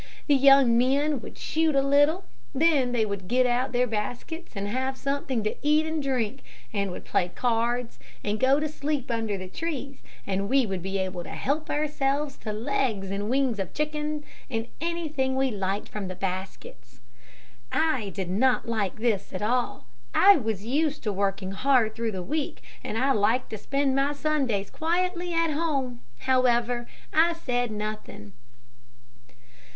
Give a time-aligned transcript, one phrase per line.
[0.25, 2.23] The young men would shoot a little,
[2.55, 6.41] then they would get out their baskets and have something to eat and drink,
[6.73, 10.97] and would play cards and go to sleep under the trees, and we would be
[10.97, 16.07] able to help ourselves to legs and wings of chickens, and anything we liked from
[16.07, 17.01] the baskets.
[17.71, 19.85] "I did not like this at all.
[20.15, 24.13] I was used to working hard through the week, and I liked to spend my
[24.13, 26.01] Sundays quietly at home.
[26.21, 28.33] However, I said nothing.